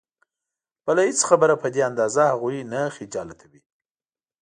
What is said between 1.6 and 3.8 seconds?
په دې اندازه هغوی نه خجالتوي.